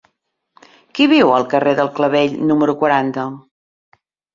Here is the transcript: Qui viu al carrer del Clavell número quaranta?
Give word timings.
Qui 0.99 1.07
viu 1.11 1.35
al 1.35 1.47
carrer 1.53 1.75
del 1.83 1.95
Clavell 2.01 2.37
número 2.55 2.79
quaranta? 2.85 3.33